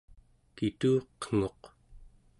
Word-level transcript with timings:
kituqenguq 0.55 1.61